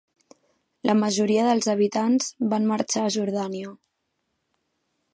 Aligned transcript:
La 0.89 0.95
majoria 1.01 1.43
dels 1.49 1.69
habitants 1.75 2.33
van 2.55 2.67
marxar 2.73 3.07
a 3.11 3.15
Jordània. 3.19 3.79